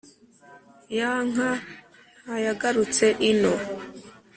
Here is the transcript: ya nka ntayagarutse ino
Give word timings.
ya 0.97 1.11
nka 1.29 1.49
ntayagarutse 2.23 3.05
ino 3.29 3.53